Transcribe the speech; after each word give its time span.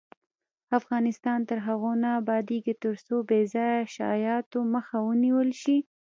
افغانستان 0.79 1.39
تر 1.49 1.57
هغو 1.67 1.91
نه 2.03 2.09
ابادیږي، 2.21 2.73
ترڅو 2.83 3.15
بې 3.29 3.41
ځایه 3.53 3.79
شایعاتو 3.95 4.59
مخه 4.73 4.97
ونیول 5.07 5.49
نشي. 5.55 5.77